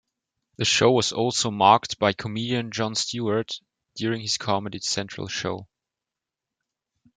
[0.55, 3.59] The show was also mocked by comedian Jon Stewart
[3.93, 5.67] during his Comedy Central show.